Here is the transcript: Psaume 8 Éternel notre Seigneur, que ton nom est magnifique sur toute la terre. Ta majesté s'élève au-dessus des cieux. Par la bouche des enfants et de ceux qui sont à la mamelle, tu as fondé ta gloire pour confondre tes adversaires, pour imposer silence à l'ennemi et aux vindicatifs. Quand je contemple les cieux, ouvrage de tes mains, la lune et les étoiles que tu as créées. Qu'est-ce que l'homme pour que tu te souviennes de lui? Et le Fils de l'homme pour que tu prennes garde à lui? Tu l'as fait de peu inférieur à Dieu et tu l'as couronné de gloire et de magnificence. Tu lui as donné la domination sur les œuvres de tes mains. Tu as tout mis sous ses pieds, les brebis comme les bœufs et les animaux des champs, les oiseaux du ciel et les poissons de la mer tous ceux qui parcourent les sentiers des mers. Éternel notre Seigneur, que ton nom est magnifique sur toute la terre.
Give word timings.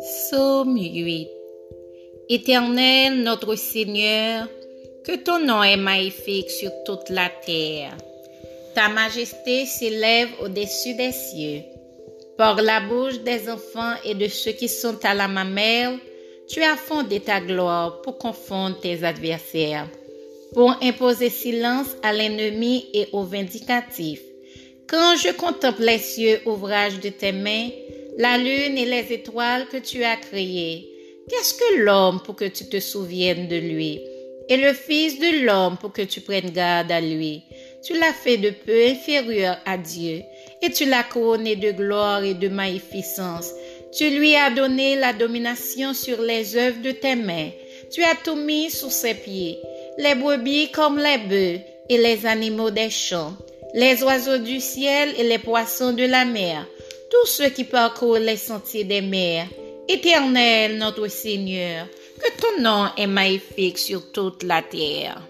Psaume 0.00 0.76
8 0.76 1.28
Éternel 2.28 3.22
notre 3.24 3.56
Seigneur, 3.56 4.46
que 5.04 5.16
ton 5.16 5.40
nom 5.44 5.60
est 5.64 5.76
magnifique 5.76 6.50
sur 6.50 6.70
toute 6.84 7.10
la 7.10 7.28
terre. 7.44 7.96
Ta 8.76 8.88
majesté 8.88 9.66
s'élève 9.66 10.28
au-dessus 10.40 10.94
des 10.94 11.10
cieux. 11.10 11.62
Par 12.36 12.62
la 12.62 12.80
bouche 12.80 13.18
des 13.20 13.50
enfants 13.50 13.94
et 14.04 14.14
de 14.14 14.28
ceux 14.28 14.52
qui 14.52 14.68
sont 14.68 15.04
à 15.04 15.14
la 15.14 15.26
mamelle, 15.26 15.98
tu 16.48 16.62
as 16.62 16.76
fondé 16.76 17.18
ta 17.18 17.40
gloire 17.40 18.00
pour 18.02 18.18
confondre 18.18 18.78
tes 18.78 19.02
adversaires, 19.02 19.88
pour 20.54 20.76
imposer 20.80 21.28
silence 21.28 21.88
à 22.04 22.12
l'ennemi 22.12 22.86
et 22.94 23.08
aux 23.12 23.24
vindicatifs. 23.24 24.22
Quand 24.86 25.16
je 25.16 25.32
contemple 25.32 25.82
les 25.82 25.98
cieux, 25.98 26.40
ouvrage 26.46 27.00
de 27.00 27.08
tes 27.08 27.32
mains, 27.32 27.68
la 28.18 28.36
lune 28.36 28.76
et 28.76 28.84
les 28.84 29.12
étoiles 29.12 29.68
que 29.70 29.76
tu 29.76 30.02
as 30.02 30.16
créées. 30.16 30.88
Qu'est-ce 31.30 31.54
que 31.54 31.78
l'homme 31.82 32.20
pour 32.24 32.34
que 32.34 32.46
tu 32.46 32.68
te 32.68 32.80
souviennes 32.80 33.46
de 33.46 33.54
lui? 33.54 34.00
Et 34.48 34.56
le 34.56 34.72
Fils 34.72 35.20
de 35.20 35.44
l'homme 35.44 35.76
pour 35.80 35.92
que 35.92 36.02
tu 36.02 36.20
prennes 36.20 36.50
garde 36.50 36.90
à 36.90 37.00
lui? 37.00 37.42
Tu 37.84 37.92
l'as 37.92 38.12
fait 38.12 38.38
de 38.38 38.50
peu 38.50 38.86
inférieur 38.88 39.56
à 39.64 39.78
Dieu 39.78 40.22
et 40.60 40.70
tu 40.70 40.84
l'as 40.86 41.04
couronné 41.04 41.54
de 41.54 41.70
gloire 41.70 42.24
et 42.24 42.34
de 42.34 42.48
magnificence. 42.48 43.52
Tu 43.96 44.10
lui 44.10 44.34
as 44.34 44.50
donné 44.50 44.96
la 44.96 45.12
domination 45.12 45.94
sur 45.94 46.20
les 46.20 46.56
œuvres 46.56 46.82
de 46.82 46.90
tes 46.90 47.14
mains. 47.14 47.50
Tu 47.92 48.02
as 48.02 48.16
tout 48.24 48.34
mis 48.34 48.68
sous 48.68 48.90
ses 48.90 49.14
pieds, 49.14 49.60
les 49.96 50.16
brebis 50.16 50.72
comme 50.72 50.98
les 50.98 51.18
bœufs 51.18 51.60
et 51.88 51.98
les 51.98 52.26
animaux 52.26 52.70
des 52.70 52.90
champs, 52.90 53.34
les 53.74 54.02
oiseaux 54.02 54.38
du 54.38 54.58
ciel 54.58 55.14
et 55.16 55.22
les 55.22 55.38
poissons 55.38 55.92
de 55.92 56.04
la 56.04 56.24
mer 56.24 56.66
tous 57.10 57.26
ceux 57.26 57.50
qui 57.50 57.64
parcourent 57.64 58.18
les 58.18 58.36
sentiers 58.36 58.84
des 58.84 59.00
mers. 59.00 59.46
Éternel 59.88 60.76
notre 60.78 61.08
Seigneur, 61.08 61.86
que 62.18 62.40
ton 62.40 62.62
nom 62.62 62.88
est 62.96 63.06
magnifique 63.06 63.78
sur 63.78 64.12
toute 64.12 64.42
la 64.42 64.62
terre. 64.62 65.22